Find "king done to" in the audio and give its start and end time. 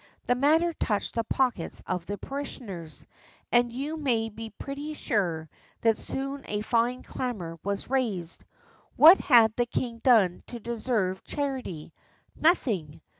9.67-10.59